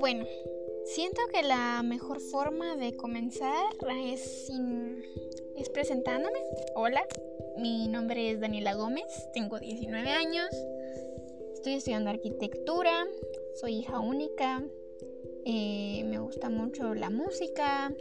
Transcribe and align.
Bueno, 0.00 0.24
siento 0.84 1.20
que 1.32 1.42
la 1.42 1.82
mejor 1.82 2.20
forma 2.20 2.76
de 2.76 2.96
comenzar 2.96 3.64
es, 4.04 4.50
es 5.56 5.68
presentándome. 5.70 6.38
Hola, 6.76 7.04
mi 7.58 7.88
nombre 7.88 8.30
es 8.30 8.40
Daniela 8.40 8.74
Gómez, 8.74 9.28
tengo 9.34 9.58
19 9.58 10.08
años, 10.10 10.48
estoy 11.54 11.74
estudiando 11.74 12.10
arquitectura, 12.10 13.06
soy 13.54 13.78
hija 13.78 13.98
única, 13.98 14.62
eh, 15.44 16.04
me 16.04 16.18
gusta 16.18 16.48
mucho 16.48 16.94
la 16.94 17.10
música, 17.10 17.92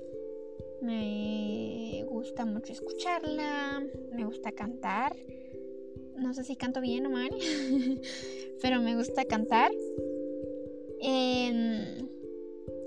me 0.82 2.06
gusta 2.08 2.46
mucho 2.46 2.74
escucharla, 2.74 3.84
me 4.12 4.26
gusta 4.26 4.52
cantar. 4.52 5.16
No 6.22 6.34
sé 6.34 6.44
si 6.44 6.56
canto 6.56 6.82
bien 6.82 7.06
o 7.08 7.10
mal, 7.10 7.30
pero 8.62 8.82
me 8.82 8.96
gusta 8.96 9.26
cantar. 9.26 9.72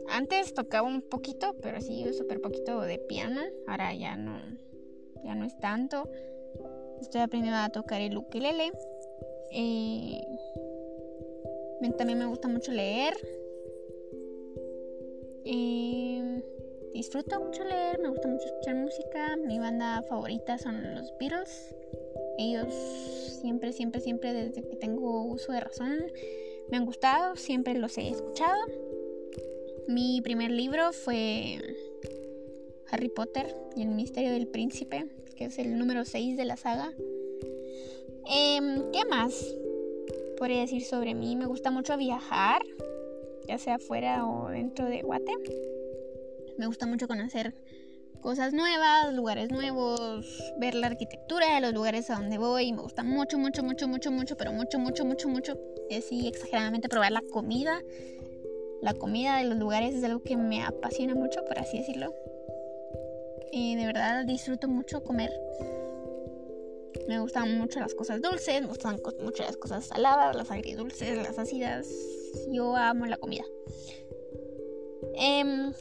antes 0.08 0.54
tocaba 0.54 0.86
un 0.86 1.02
poquito, 1.02 1.56
pero 1.60 1.80
sí, 1.80 2.06
súper 2.12 2.40
poquito 2.40 2.80
de 2.82 2.98
piano. 2.98 3.40
Ahora 3.66 3.92
ya 3.94 4.16
no, 4.16 4.40
ya 5.24 5.34
no 5.34 5.44
es 5.44 5.58
tanto. 5.58 6.08
Estoy 7.00 7.22
aprendiendo 7.22 7.58
a 7.58 7.68
tocar 7.70 8.00
el 8.00 8.16
ukelele. 8.16 8.72
Eh, 9.50 10.20
también 11.92 12.18
me 12.18 12.26
gusta 12.26 12.48
mucho 12.48 12.72
leer. 12.72 13.14
Eh, 15.44 16.42
disfruto 16.92 17.40
mucho 17.40 17.64
leer, 17.64 17.98
me 17.98 18.08
gusta 18.08 18.28
mucho 18.28 18.46
escuchar 18.46 18.76
música. 18.76 19.36
Mi 19.36 19.58
banda 19.58 20.02
favorita 20.08 20.58
son 20.58 20.94
los 20.94 21.12
Beatles. 21.18 21.74
Ellos 22.38 23.23
siempre, 23.44 23.74
siempre, 23.74 24.00
siempre 24.00 24.32
desde 24.32 24.62
que 24.66 24.74
tengo 24.74 25.22
uso 25.22 25.52
de 25.52 25.60
razón 25.60 26.10
me 26.70 26.78
han 26.78 26.86
gustado, 26.86 27.36
siempre 27.36 27.74
los 27.74 27.98
he 27.98 28.08
escuchado. 28.08 28.58
Mi 29.86 30.22
primer 30.22 30.50
libro 30.50 30.94
fue 30.94 31.58
Harry 32.88 33.10
Potter 33.10 33.54
y 33.76 33.82
el 33.82 33.88
misterio 33.88 34.32
del 34.32 34.46
príncipe, 34.46 35.04
que 35.36 35.44
es 35.44 35.58
el 35.58 35.76
número 35.76 36.06
6 36.06 36.38
de 36.38 36.44
la 36.46 36.56
saga. 36.56 36.90
Em, 38.30 38.90
¿Qué 38.92 39.04
más 39.10 39.54
podría 40.38 40.60
decir 40.60 40.82
sobre 40.82 41.14
mí? 41.14 41.36
Me 41.36 41.44
gusta 41.44 41.70
mucho 41.70 41.98
viajar, 41.98 42.62
ya 43.46 43.58
sea 43.58 43.78
fuera 43.78 44.26
o 44.26 44.48
dentro 44.48 44.86
de 44.86 45.02
Guate. 45.02 45.34
Me 46.56 46.66
gusta 46.66 46.86
mucho 46.86 47.06
conocer 47.06 47.52
cosas 48.24 48.54
nuevas, 48.54 49.12
lugares 49.12 49.50
nuevos, 49.50 50.50
ver 50.56 50.74
la 50.74 50.86
arquitectura 50.86 51.56
de 51.56 51.60
los 51.60 51.74
lugares 51.74 52.08
a 52.08 52.14
donde 52.14 52.38
voy. 52.38 52.72
Me 52.72 52.80
gusta 52.80 53.02
mucho, 53.02 53.36
mucho, 53.36 53.62
mucho, 53.62 53.86
mucho, 53.86 54.10
mucho, 54.10 54.34
pero 54.38 54.50
mucho, 54.50 54.78
mucho, 54.78 55.04
mucho, 55.04 55.28
mucho. 55.28 55.58
Así 55.94 56.26
exageradamente 56.26 56.88
probar 56.88 57.12
la 57.12 57.20
comida. 57.20 57.82
La 58.80 58.94
comida 58.94 59.36
de 59.36 59.44
los 59.44 59.58
lugares 59.58 59.94
es 59.94 60.02
algo 60.04 60.22
que 60.22 60.38
me 60.38 60.62
apasiona 60.62 61.14
mucho, 61.14 61.44
por 61.44 61.58
así 61.58 61.76
decirlo. 61.76 62.14
Y 63.52 63.76
de 63.76 63.84
verdad 63.84 64.24
disfruto 64.24 64.68
mucho 64.68 65.04
comer. 65.04 65.30
Me 67.06 67.20
gustan 67.20 67.58
mucho 67.58 67.78
las 67.78 67.94
cosas 67.94 68.22
dulces, 68.22 68.62
me 68.62 68.68
gustan 68.68 69.02
mucho 69.22 69.42
las 69.42 69.58
cosas 69.58 69.84
saladas, 69.84 70.34
las 70.34 70.50
agridulces, 70.50 71.18
las 71.18 71.38
ácidas. 71.38 71.86
Yo 72.50 72.74
amo 72.74 73.04
la 73.04 73.18
comida. 73.18 73.44
Eh, 75.14 75.72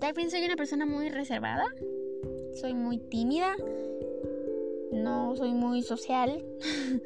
Tal 0.00 0.12
vez 0.12 0.30
soy 0.30 0.44
una 0.44 0.54
persona 0.54 0.86
muy 0.86 1.08
reservada. 1.08 1.64
Soy 2.60 2.72
muy 2.72 2.98
tímida. 2.98 3.56
No 4.92 5.34
soy 5.34 5.52
muy 5.52 5.82
social. 5.82 6.44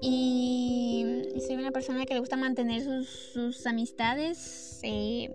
y, 0.00 1.04
soy 1.46 1.56
una 1.56 1.72
persona 1.72 2.06
que 2.06 2.14
le 2.14 2.20
gusta 2.20 2.36
mantener 2.36 2.82
sus, 3.04 3.66
amistades. 3.66 4.80
Eh, 4.82 5.30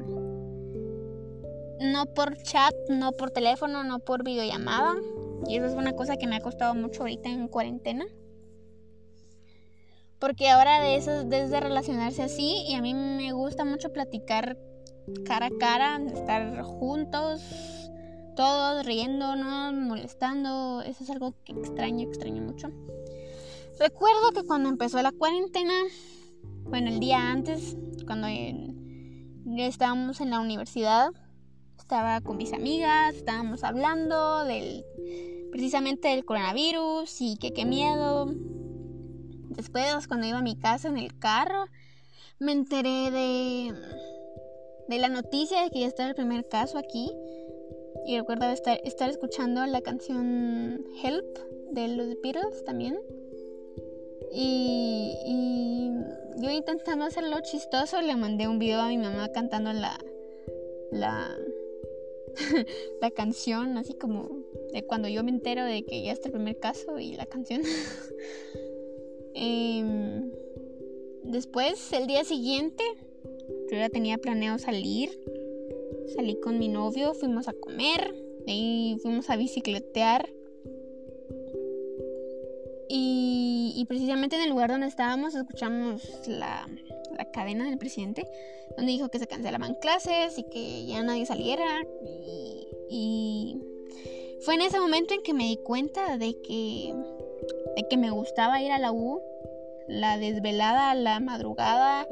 no 1.81 2.07
por 2.15 2.35
chat, 2.41 2.73
no 2.89 3.11
por 3.11 3.29
teléfono, 3.29 3.83
no 3.83 3.99
por 3.99 4.23
videollamada. 4.23 4.95
Y 5.47 5.57
eso 5.57 5.67
es 5.67 5.73
una 5.73 5.93
cosa 5.93 6.17
que 6.17 6.25
me 6.25 6.37
ha 6.37 6.41
costado 6.41 6.73
mucho 6.73 7.01
ahorita 7.01 7.29
en 7.29 7.47
cuarentena. 7.47 8.07
Porque 10.17 10.49
ahora 10.49 10.81
de 10.81 10.95
eso, 10.95 11.25
desde 11.25 11.59
relacionarse 11.59 12.23
así, 12.23 12.65
y 12.67 12.73
a 12.73 12.81
mí 12.81 12.95
me 12.95 13.31
gusta 13.33 13.65
mucho 13.65 13.93
platicar 13.93 14.57
cara 15.25 15.47
a 15.47 15.57
cara, 15.59 16.01
estar 16.13 16.61
juntos, 16.63 17.41
todos 18.35 18.85
riéndonos, 18.85 19.73
molestando. 19.73 20.81
Eso 20.81 21.03
es 21.03 21.09
algo 21.09 21.33
que 21.43 21.53
extraño, 21.53 22.07
extraño 22.07 22.41
mucho. 22.41 22.69
Recuerdo 23.79 24.31
que 24.33 24.43
cuando 24.43 24.69
empezó 24.69 25.01
la 25.01 25.11
cuarentena, 25.11 25.73
bueno, 26.63 26.89
el 26.89 26.99
día 26.99 27.31
antes, 27.31 27.77
cuando 28.05 28.27
estábamos 29.57 30.21
en 30.21 30.29
la 30.29 30.39
universidad, 30.39 31.11
estaba 31.77 32.21
con 32.21 32.37
mis 32.37 32.53
amigas, 32.53 33.15
estábamos 33.15 33.63
hablando 33.63 34.43
del 34.45 34.85
precisamente 35.51 36.09
del 36.09 36.25
coronavirus 36.25 37.21
y 37.21 37.37
que 37.37 37.53
qué 37.53 37.65
miedo. 37.65 38.33
Después, 39.49 40.07
cuando 40.07 40.27
iba 40.27 40.37
a 40.37 40.43
mi 40.43 40.55
casa 40.55 40.87
en 40.87 40.97
el 40.97 41.17
carro, 41.17 41.65
me 42.39 42.51
enteré 42.51 43.11
de 43.11 43.73
de 44.89 44.97
la 44.97 45.07
noticia 45.07 45.61
de 45.61 45.69
que 45.69 45.81
ya 45.81 45.87
está 45.87 46.07
el 46.07 46.15
primer 46.15 46.47
caso 46.47 46.77
aquí. 46.79 47.11
Y 48.07 48.17
recuerdo 48.17 48.49
estar, 48.49 48.81
estar 48.83 49.09
escuchando 49.09 49.65
la 49.67 49.81
canción 49.81 50.83
Help 51.03 51.37
de 51.71 51.89
los 51.89 52.07
Beatles 52.21 52.63
también. 52.65 52.99
Y, 54.31 55.13
y, 55.25 55.91
yo 56.41 56.49
intentando 56.49 57.05
hacerlo 57.05 57.37
chistoso, 57.41 58.01
le 58.01 58.15
mandé 58.15 58.47
un 58.47 58.57
video 58.57 58.79
a 58.79 58.87
mi 58.87 58.97
mamá 58.97 59.29
cantando 59.31 59.73
la, 59.73 59.99
la, 60.91 61.29
la 63.01 63.11
canción, 63.11 63.77
así 63.77 63.93
como 63.93 64.43
de 64.73 64.85
cuando 64.85 65.07
yo 65.07 65.23
me 65.23 65.31
entero 65.31 65.65
de 65.65 65.83
que 65.85 66.03
ya 66.03 66.13
está 66.13 66.29
el 66.29 66.33
primer 66.33 66.57
caso 66.57 66.97
y 66.99 67.13
la 67.13 67.27
canción. 67.27 67.61
Em, 69.41 70.31
después, 71.23 71.93
el 71.93 72.07
día 72.07 72.25
siguiente, 72.25 72.83
yo 73.71 73.77
ya 73.77 73.89
tenía 73.89 74.17
planeado 74.17 74.57
salir. 74.59 75.09
Salí 76.15 76.39
con 76.39 76.57
mi 76.57 76.67
novio, 76.67 77.13
fuimos 77.13 77.47
a 77.47 77.53
comer, 77.53 78.13
y 78.45 78.97
fuimos 79.01 79.29
a 79.29 79.35
bicicletear. 79.35 80.29
Y, 82.91 83.85
precisamente 83.87 84.35
en 84.35 84.43
el 84.43 84.49
lugar 84.49 84.69
donde 84.69 84.87
estábamos 84.87 85.33
escuchamos 85.35 86.27
la, 86.27 86.67
cadena 87.33 87.65
del 87.65 87.77
presidente, 87.77 88.27
donde 88.77 88.91
dijo 88.91 89.09
que 89.09 89.19
se 89.19 89.27
cancelaban 89.27 89.75
clases 89.75 90.37
y 90.37 90.43
que 90.43 90.85
ya 90.85 91.01
nadie 91.01 91.25
saliera. 91.25 91.65
Y, 92.03 92.67
y 92.89 93.61
fue 94.41 94.55
en 94.55 94.61
ese 94.61 94.79
momento 94.79 95.13
en 95.13 95.21
que 95.21 95.33
me 95.33 95.45
di 95.45 95.57
cuenta 95.57 96.17
de 96.17 96.35
que, 96.41 96.93
de 97.75 97.87
que 97.89 97.97
me 97.97 98.11
gustaba 98.11 98.61
ir 98.61 98.71
a 98.71 98.79
la 98.79 98.91
U, 98.91 99.21
la 99.87 100.17
desvelada, 100.17 100.93
la 100.95 101.19
madrugada, 101.19 102.07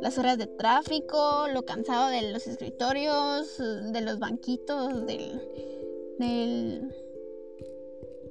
las 0.00 0.18
horas 0.18 0.38
de 0.38 0.46
tráfico, 0.46 1.46
lo 1.52 1.64
cansado 1.64 2.08
de 2.08 2.32
los 2.32 2.46
escritorios, 2.46 3.58
de 3.58 4.00
los 4.00 4.18
banquitos, 4.18 5.06
del, 5.06 5.40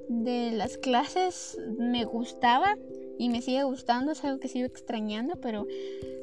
de 0.08 0.50
las 0.52 0.76
clases, 0.78 1.58
me 1.78 2.04
gustaba 2.04 2.76
y 3.18 3.28
me 3.28 3.42
sigue 3.42 3.62
gustando, 3.64 4.12
es 4.12 4.24
algo 4.24 4.40
que 4.40 4.48
sigo 4.48 4.66
extrañando, 4.66 5.36
pero 5.40 5.66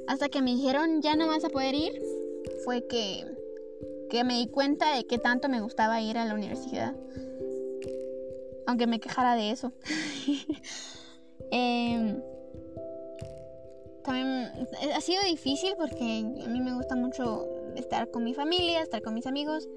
hasta 0.08 0.30
que 0.30 0.42
me 0.42 0.52
dijeron 0.52 1.02
ya 1.02 1.16
no 1.16 1.28
vas 1.28 1.44
a 1.44 1.50
poder 1.50 1.76
ir, 1.76 2.02
fue 2.66 2.86
que, 2.88 3.26
que 4.10 4.24
me 4.24 4.38
di 4.38 4.48
cuenta 4.48 4.96
de 4.96 5.06
que 5.06 5.18
tanto 5.18 5.48
me 5.50 5.62
gustaba 5.62 6.02
ir 6.02 6.18
a 6.18 6.26
la 6.26 6.34
universidad. 6.34 6.96
Aunque 8.66 8.88
me 8.88 9.00
quejara 9.00 9.36
de 9.36 9.52
eso. 9.52 9.72
eh, 11.52 12.22
también 14.08 14.50
ha 14.96 15.02
sido 15.02 15.22
difícil 15.24 15.74
porque 15.78 16.24
a 16.46 16.48
mí 16.48 16.62
me 16.62 16.74
gusta 16.74 16.96
mucho 16.96 17.46
estar 17.76 18.10
con 18.10 18.24
mi 18.24 18.34
familia, 18.34 18.82
estar 18.82 19.02
con 19.02 19.14
mis 19.14 19.28
amigos 19.28 19.68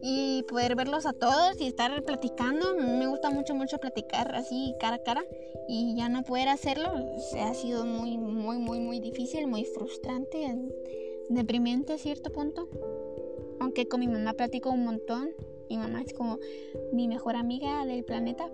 y 0.00 0.44
poder 0.44 0.76
verlos 0.76 1.06
a 1.06 1.12
todos 1.12 1.60
y 1.60 1.66
estar 1.66 2.04
platicando. 2.04 2.76
Me 2.76 3.08
gusta 3.08 3.30
mucho, 3.30 3.56
mucho 3.56 3.78
platicar 3.78 4.32
así 4.36 4.76
cara 4.78 4.96
a 4.96 5.02
cara 5.02 5.24
y 5.68 5.96
ya 5.96 6.08
no 6.08 6.22
poder 6.22 6.48
hacerlo 6.50 6.92
ha 7.40 7.54
sido 7.54 7.84
muy, 7.84 8.16
muy, 8.16 8.58
muy, 8.58 8.78
muy 8.78 9.00
difícil, 9.00 9.48
muy 9.48 9.64
frustrante, 9.64 10.56
deprimente 11.28 11.94
a 11.94 11.98
cierto 11.98 12.30
punto. 12.30 12.68
Aunque 13.58 13.88
con 13.88 13.98
mi 13.98 14.06
mamá 14.06 14.34
platico 14.34 14.70
un 14.70 14.84
montón. 14.84 15.30
Mi 15.68 15.78
mamá 15.78 16.02
es 16.02 16.12
como 16.12 16.38
mi 16.92 17.08
mejor 17.08 17.34
amiga 17.34 17.84
del 17.86 18.04
planeta. 18.04 18.48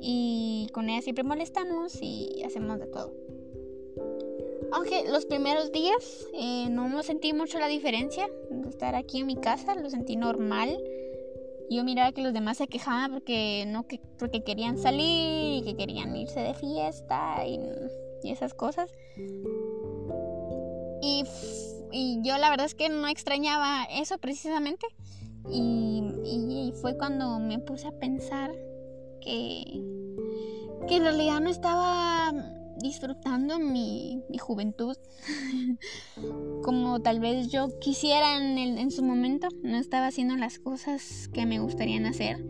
Y 0.00 0.68
con 0.72 0.88
ella 0.88 1.02
siempre 1.02 1.24
molestamos 1.24 1.98
y 2.00 2.42
hacemos 2.42 2.78
de 2.78 2.86
todo. 2.86 3.21
Aunque 4.72 5.08
los 5.08 5.26
primeros 5.26 5.70
días 5.72 6.26
eh, 6.34 6.68
no 6.70 6.88
me 6.88 7.02
sentí 7.02 7.32
mucho 7.32 7.58
la 7.58 7.68
diferencia 7.68 8.26
de 8.50 8.68
estar 8.68 8.94
aquí 8.94 9.20
en 9.20 9.26
mi 9.26 9.36
casa, 9.36 9.74
lo 9.74 9.90
sentí 9.90 10.16
normal 10.16 10.78
yo 11.72 11.84
miraba 11.84 12.12
que 12.12 12.22
los 12.22 12.32
demás 12.32 12.58
se 12.58 12.68
quejaban 12.68 13.12
porque 13.12 13.64
no 13.66 13.86
que 13.86 14.00
porque 14.18 14.42
querían 14.42 14.78
salir 14.78 15.58
y 15.58 15.62
que 15.64 15.76
querían 15.76 16.14
irse 16.14 16.40
de 16.40 16.54
fiesta 16.54 17.46
y, 17.46 17.58
esas 18.24 18.54
cosas. 18.54 18.88
Y, 21.02 21.24
y, 21.90 22.20
yo 22.22 22.38
la 22.38 22.50
verdad 22.50 22.66
es 22.66 22.76
que 22.76 22.88
no 22.88 23.08
extrañaba 23.08 23.84
eso 23.90 24.18
precisamente. 24.18 24.86
Y, 25.50 26.04
y, 26.24 26.72
fue 26.80 26.96
cuando 26.96 27.40
me 27.40 27.58
puse 27.58 27.88
a 27.88 27.92
pensar 27.98 28.52
que, 29.20 29.64
que 30.86 30.96
en 30.96 31.02
realidad 31.02 31.40
no 31.40 31.50
estaba 31.50 32.32
disfrutando 32.82 33.58
mi, 33.58 34.22
juventud 34.38 34.96
como 36.62 37.00
tal 37.00 37.20
vez 37.20 37.48
yo 37.50 37.68
quisiera 37.80 38.36
en, 38.36 38.58
en 38.58 38.90
su 38.90 39.02
momento. 39.02 39.48
No 39.62 39.78
estaba 39.78 40.08
haciendo 40.08 40.36
las 40.36 40.58
cosas 40.58 41.28
que 41.32 41.46
me 41.46 41.60
gustarían 41.60 42.06
hacer. 42.06 42.44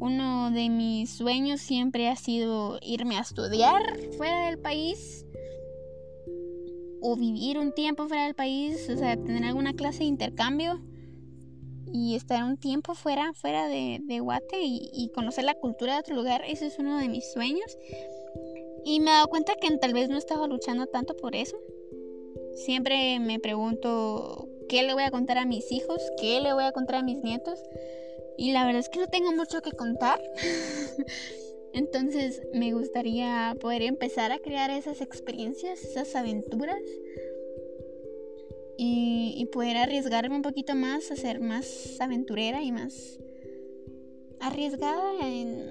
Uno 0.00 0.50
de 0.50 0.68
mis 0.68 1.10
sueños 1.10 1.60
siempre 1.60 2.08
ha 2.08 2.16
sido 2.16 2.78
irme 2.82 3.16
a 3.16 3.20
estudiar 3.20 3.82
fuera 4.16 4.46
del 4.46 4.58
país 4.58 5.24
o 7.00 7.16
vivir 7.16 7.58
un 7.58 7.72
tiempo 7.72 8.08
fuera 8.08 8.24
del 8.24 8.34
país, 8.34 8.88
o 8.88 8.96
sea, 8.96 9.14
tener 9.16 9.44
alguna 9.44 9.74
clase 9.74 10.00
de 10.00 10.04
intercambio 10.06 10.80
y 11.92 12.16
estar 12.16 12.42
un 12.42 12.56
tiempo 12.56 12.94
fuera, 12.94 13.32
fuera 13.34 13.68
de, 13.68 14.00
Guate 14.20 14.62
y, 14.62 14.90
y, 14.92 15.10
conocer 15.12 15.44
la 15.44 15.54
cultura 15.54 15.94
de 15.94 16.00
otro 16.00 16.16
lugar. 16.16 16.42
Ese 16.46 16.66
es 16.66 16.78
uno 16.78 16.98
de 16.98 17.08
mis 17.08 17.30
sueños. 17.32 17.76
Y 18.84 19.00
me 19.00 19.10
he 19.10 19.14
dado 19.14 19.28
cuenta 19.28 19.54
que 19.56 19.74
tal 19.78 19.94
vez 19.94 20.08
no 20.08 20.18
estaba 20.18 20.46
luchando 20.46 20.86
tanto 20.86 21.16
por 21.16 21.34
eso. 21.34 21.56
Siempre 22.54 23.18
me 23.18 23.40
pregunto 23.40 24.48
qué 24.68 24.82
le 24.82 24.94
voy 24.94 25.02
a 25.02 25.10
contar 25.10 25.38
a 25.38 25.46
mis 25.46 25.72
hijos, 25.72 26.02
qué 26.20 26.40
le 26.40 26.52
voy 26.52 26.64
a 26.64 26.72
contar 26.72 26.96
a 26.96 27.02
mis 27.02 27.22
nietos. 27.22 27.58
Y 28.36 28.52
la 28.52 28.64
verdad 28.64 28.80
es 28.80 28.88
que 28.88 29.00
no 29.00 29.08
tengo 29.08 29.32
mucho 29.32 29.62
que 29.62 29.72
contar. 29.72 30.20
Entonces 31.72 32.42
me 32.52 32.72
gustaría 32.72 33.56
poder 33.60 33.82
empezar 33.82 34.32
a 34.32 34.38
crear 34.38 34.70
esas 34.70 35.00
experiencias, 35.00 35.82
esas 35.82 36.14
aventuras. 36.14 36.80
Y, 38.76 39.48
poder 39.52 39.76
arriesgarme 39.76 40.34
un 40.34 40.42
poquito 40.42 40.74
más 40.74 41.12
a 41.12 41.16
ser 41.16 41.38
más 41.38 41.96
aventurera 42.00 42.62
y 42.62 42.72
más 42.72 43.20
arriesgada 44.40 45.12
en, 45.22 45.70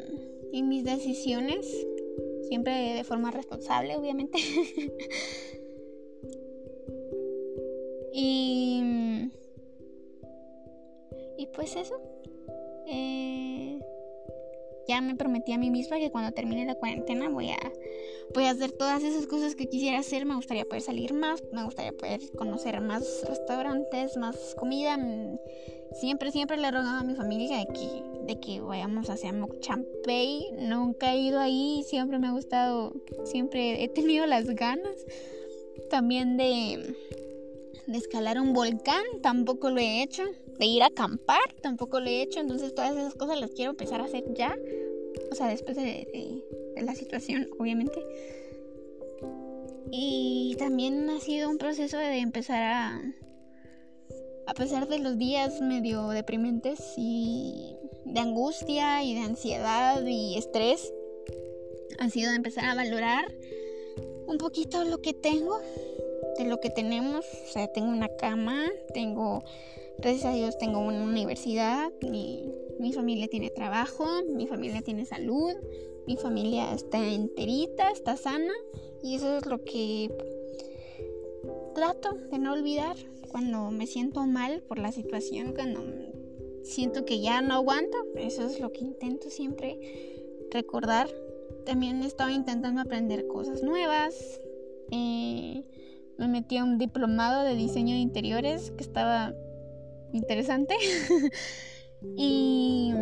en 0.54 0.70
mis 0.70 0.86
decisiones 0.86 1.86
siempre 2.54 2.94
de 2.94 3.04
forma 3.04 3.32
responsable, 3.32 3.98
obviamente. 3.98 4.38
y, 8.14 8.84
y 11.40 11.48
pues 11.48 11.76
eso. 11.76 12.00
Eh, 12.86 13.43
ya 14.88 15.02
me 15.02 15.16
prometí 15.16 15.54
a 15.54 15.58
mí 15.58 15.70
misma 15.70 15.98
que 15.98 16.12
cuando 16.12 16.32
termine 16.32 16.66
la 16.66 16.76
cuarentena 16.76 17.30
voy 17.30 17.50
a, 17.50 17.60
voy 18.34 18.46
a 18.46 18.52
hacer 18.52 18.72
todas 18.72 19.04
esas 19.04 19.28
cosas 19.28 19.56
que 19.56 19.68
quisiera 19.68 20.00
hacer. 20.00 20.26
Me 20.26 20.36
gustaría 20.36 20.66
poder 20.66 20.82
salir 20.82 21.14
más, 21.14 21.44
me 21.52 21.64
gustaría 21.64 21.94
poder 21.94 22.20
conocer 22.36 22.80
más 22.82 23.24
restaurantes, 23.28 24.18
más 24.18 24.56
comida. 24.58 24.98
Siempre, 26.00 26.32
siempre 26.32 26.58
le 26.58 26.68
he 26.68 26.72
rogado 26.72 27.00
a 27.00 27.04
mi 27.04 27.16
familia 27.16 27.58
de 27.58 27.68
que, 27.68 28.34
de 28.34 28.40
que 28.40 28.62
vayamos 28.62 29.10
hacia 29.10 29.32
Mokchampey. 29.32 30.52
Nunca 30.60 31.14
he 31.14 31.20
ido 31.20 31.40
ahí, 31.40 31.84
siempre 31.86 32.20
me 32.20 32.28
ha 32.28 32.32
gustado, 32.32 32.94
siempre 33.26 33.84
he 33.84 33.90
tenido 33.90 34.26
las 34.26 34.46
ganas. 34.46 35.06
También 35.90 36.38
de, 36.38 36.96
de 37.86 37.98
escalar 37.98 38.40
un 38.40 38.54
volcán, 38.54 39.04
tampoco 39.22 39.70
lo 39.70 39.80
he 39.80 40.02
hecho. 40.02 40.24
De 40.60 40.66
ir 40.66 40.84
a 40.84 40.88
acampar, 40.88 41.54
tampoco 41.62 42.00
lo 42.00 42.08
he 42.08 42.22
hecho. 42.22 42.40
Entonces 42.40 42.74
todas 42.74 42.96
esas 42.96 43.16
cosas 43.16 43.40
las 43.40 43.52
quiero 43.52 43.72
empezar 43.72 44.02
a 44.02 44.06
hacer 44.06 44.24
ya. 44.34 44.56
O 45.32 45.36
sea, 45.36 45.48
después 45.48 45.76
de, 45.78 46.44
la 46.78 46.96
situación, 46.96 47.50
obviamente. 47.60 48.04
Y 49.92 50.56
también 50.58 51.10
ha 51.10 51.20
sido 51.20 51.50
un 51.50 51.58
proceso 51.58 51.98
de 51.98 52.18
empezar 52.18 52.62
a 52.64 53.02
a 54.46 54.54
pesar 54.54 54.88
de 54.88 55.00
los 55.00 55.18
días 55.18 55.62
medio 55.62 56.10
deprimentes 56.10 56.80
y 56.98 57.76
de 58.06 58.20
angustia 58.20 59.04
y 59.04 59.14
de 59.16 59.22
ansiedad 59.22 60.06
y 60.06 60.38
estrés, 60.38 60.94
ha 62.00 62.10
sido 62.10 62.32
de 62.32 62.36
empezar 62.36 62.66
a 62.66 62.76
valorar 62.76 63.26
un 64.28 64.38
poquito 64.38 64.84
lo 64.84 65.02
que 65.02 65.14
tengo, 65.14 65.60
de 66.38 66.46
lo 66.46 66.60
que 66.60 66.70
tenemos. 66.70 67.26
O 67.26 67.52
sea, 67.52 67.68
tengo 67.68 67.90
una 67.90 68.10
cama, 68.18 68.66
tengo, 68.94 69.44
gracias 69.98 70.26
a 70.26 70.36
Dios, 70.36 70.58
tengo 70.58 70.80
una 70.80 71.04
universidad, 71.04 71.92
mi, 72.02 72.52
mi 72.80 72.94
familia 72.94 73.28
tiene 73.28 73.50
trabajo, 73.50 74.06
mi 74.36 74.48
familia 74.48 74.82
tiene 74.82 75.06
salud, 75.06 75.54
mi 76.08 76.18
familia 76.18 76.74
está 76.74 77.06
enterita, 77.06 77.92
está 77.92 78.18
sana 78.18 78.54
y 79.02 79.16
eso 79.16 79.38
es 79.38 79.46
lo 79.46 79.64
que 79.64 80.12
trato 81.74 82.14
de 82.32 82.40
no 82.40 82.54
olvidar 82.54 82.96
cuando 83.30 83.72
me 83.72 83.88
siento 83.88 84.26
mal 84.28 84.62
por 84.62 84.78
la 84.78 84.92
situación, 84.92 85.54
cuando 85.54 85.82
siento 86.64 87.06
que 87.06 87.20
ya 87.20 87.42
no 87.42 87.56
aguanto. 87.56 87.98
Eso 88.16 88.46
es 88.46 88.60
lo 88.60 88.72
que 88.72 88.82
intento 88.82 89.30
siempre 89.30 89.80
recordar. 90.52 91.10
También 91.66 92.04
estaba 92.04 92.32
intentando 92.32 92.82
aprender 92.82 93.28
cosas 93.28 93.64
nuevas. 93.64 94.14
Eh, 94.92 95.64
me 96.18 96.28
metí 96.28 96.58
a 96.58 96.64
un 96.64 96.78
diplomado 96.78 97.44
de 97.44 97.56
diseño 97.56 97.96
de 97.96 98.02
interiores 98.02 98.72
que 98.72 98.84
estaba 98.84 99.34
interesante. 100.14 100.76
y, 102.18 102.94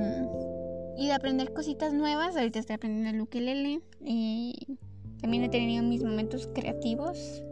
y 0.97 1.07
de 1.07 1.13
aprender 1.13 1.53
cositas 1.53 1.93
nuevas. 1.93 2.35
Ahorita 2.35 2.59
estoy 2.59 2.75
aprendiendo 2.75 3.09
el 3.11 3.21
ukelele. 3.21 3.81
Y 4.03 4.77
también 5.21 5.43
he 5.43 5.49
tenido 5.49 5.83
mis 5.83 6.03
momentos 6.03 6.49
creativos 6.53 7.43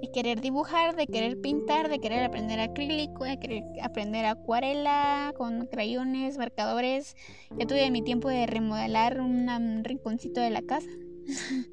de 0.00 0.10
querer 0.10 0.40
dibujar, 0.40 0.96
de 0.96 1.06
querer 1.06 1.40
pintar, 1.40 1.88
de 1.88 2.00
querer 2.00 2.24
aprender 2.24 2.58
acrílico, 2.58 3.24
de 3.24 3.38
querer 3.38 3.62
aprender 3.82 4.24
acuarela 4.24 5.32
con 5.36 5.66
crayones, 5.66 6.38
marcadores. 6.38 7.14
Ya 7.56 7.66
tuve 7.66 7.88
mi 7.90 8.02
tiempo 8.02 8.28
de 8.28 8.46
remodelar 8.46 9.20
un 9.20 9.84
rinconcito 9.84 10.40
de 10.40 10.50
la 10.50 10.62
casa. 10.62 10.88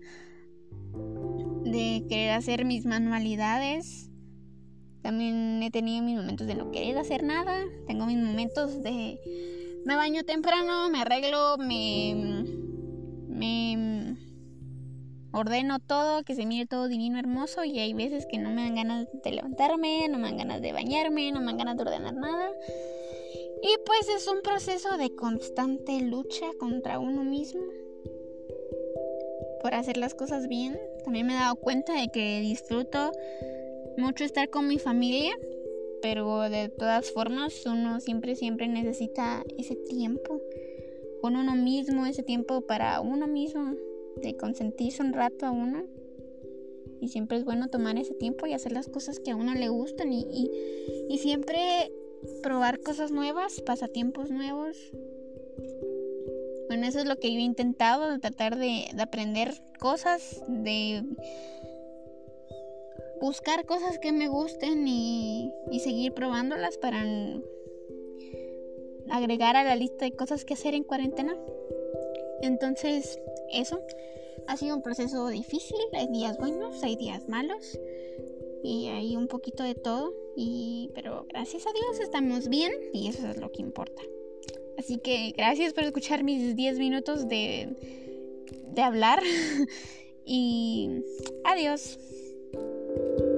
de 1.63 2.05
querer 2.07 2.31
hacer 2.31 2.65
mis 2.65 2.85
manualidades. 2.85 4.11
También 5.01 5.61
he 5.63 5.71
tenido 5.71 6.03
mis 6.03 6.17
momentos 6.17 6.47
de 6.47 6.55
no 6.55 6.71
querer 6.71 6.97
hacer 6.97 7.23
nada. 7.23 7.63
Tengo 7.87 8.05
mis 8.05 8.17
momentos 8.17 8.81
de 8.83 9.19
me 9.85 9.95
baño 9.95 10.23
temprano, 10.23 10.89
me 10.89 11.01
arreglo, 11.01 11.57
me 11.57 12.45
me 13.27 14.17
ordeno 15.31 15.79
todo, 15.79 16.23
que 16.23 16.35
se 16.35 16.45
mire 16.45 16.65
todo 16.65 16.87
divino, 16.87 17.17
hermoso 17.19 17.63
y 17.63 17.79
hay 17.79 17.93
veces 17.93 18.25
que 18.29 18.37
no 18.37 18.49
me 18.49 18.63
dan 18.63 18.75
ganas 18.75 19.07
de 19.23 19.31
levantarme, 19.31 20.07
no 20.09 20.17
me 20.17 20.27
dan 20.29 20.37
ganas 20.37 20.61
de 20.61 20.73
bañarme, 20.73 21.31
no 21.31 21.39
me 21.39 21.47
dan 21.47 21.57
ganas 21.57 21.77
de 21.77 21.83
ordenar 21.83 22.13
nada. 22.13 22.51
Y 23.61 23.75
pues 23.85 24.09
es 24.09 24.27
un 24.27 24.41
proceso 24.41 24.97
de 24.97 25.15
constante 25.15 26.01
lucha 26.01 26.45
contra 26.59 26.99
uno 26.99 27.23
mismo 27.23 27.61
por 29.61 29.73
hacer 29.73 29.97
las 29.97 30.13
cosas 30.13 30.47
bien. 30.47 30.79
También 31.03 31.27
me 31.27 31.33
he 31.33 31.37
dado 31.37 31.55
cuenta 31.55 31.93
de 31.93 32.09
que 32.09 32.39
disfruto 32.39 33.11
mucho 33.99 34.23
estar 34.23 34.49
con 34.49 34.67
mi 34.67 34.79
familia, 34.79 35.31
pero 36.01 36.49
de 36.49 36.69
todas 36.69 37.11
formas 37.11 37.65
uno 37.65 37.99
siempre, 37.99 38.35
siempre 38.35 38.67
necesita 38.67 39.43
ese 39.57 39.75
tiempo 39.75 40.41
con 41.21 41.35
uno 41.35 41.55
mismo, 41.55 42.05
ese 42.05 42.23
tiempo 42.23 42.61
para 42.61 43.01
uno 43.01 43.27
mismo 43.27 43.75
de 44.21 44.35
consentirse 44.37 45.01
un 45.01 45.13
rato 45.13 45.45
a 45.45 45.51
uno. 45.51 45.85
Y 47.01 47.07
siempre 47.07 47.37
es 47.37 47.45
bueno 47.45 47.69
tomar 47.69 47.97
ese 47.97 48.13
tiempo 48.13 48.45
y 48.45 48.53
hacer 48.53 48.73
las 48.73 48.89
cosas 48.89 49.19
que 49.19 49.31
a 49.31 49.35
uno 49.35 49.53
le 49.53 49.69
gustan 49.69 50.11
y, 50.11 50.25
y, 51.09 51.17
siempre 51.17 51.91
probar 52.43 52.81
cosas 52.81 53.11
nuevas, 53.11 53.61
pasatiempos 53.61 54.29
nuevos. 54.31 54.77
Bueno, 56.67 56.85
eso 56.85 56.99
es 56.99 57.05
lo 57.05 57.17
que 57.17 57.31
yo 57.31 57.39
he 57.39 57.43
intentado, 57.43 58.19
tratar 58.19 58.57
de, 58.57 58.87
de 58.93 59.01
aprender 59.01 59.53
cosas, 59.79 60.43
de 60.49 61.03
buscar 63.21 63.65
cosas 63.65 63.99
que 63.99 64.11
me 64.11 64.27
gusten 64.27 64.87
y, 64.87 65.51
y 65.71 65.79
seguir 65.79 66.13
probándolas 66.13 66.77
para 66.77 67.03
agregar 69.09 69.55
a 69.55 69.63
la 69.63 69.75
lista 69.75 70.05
de 70.05 70.11
cosas 70.11 70.45
que 70.45 70.53
hacer 70.53 70.73
en 70.73 70.83
cuarentena. 70.83 71.35
Entonces, 72.41 73.19
eso 73.51 73.81
ha 74.47 74.57
sido 74.57 74.75
un 74.75 74.81
proceso 74.81 75.27
difícil. 75.27 75.77
Hay 75.93 76.07
días 76.07 76.37
buenos, 76.37 76.83
hay 76.83 76.95
días 76.95 77.27
malos 77.27 77.79
y 78.63 78.87
hay 78.87 79.15
un 79.15 79.27
poquito 79.27 79.63
de 79.63 79.75
todo. 79.75 80.13
Y, 80.35 80.91
pero 80.93 81.25
gracias 81.29 81.65
a 81.67 81.73
Dios 81.73 81.99
estamos 82.01 82.47
bien 82.47 82.71
y 82.93 83.07
eso 83.07 83.27
es 83.27 83.37
lo 83.37 83.51
que 83.51 83.61
importa. 83.61 84.01
Así 84.77 84.97
que 84.97 85.33
gracias 85.35 85.73
por 85.73 85.83
escuchar 85.83 86.23
mis 86.23 86.55
10 86.55 86.79
minutos 86.79 87.27
de, 87.27 87.75
de 88.71 88.81
hablar 88.81 89.21
y 90.25 91.03
adiós. 91.43 91.99
thank 92.99 93.19
you. 93.19 93.28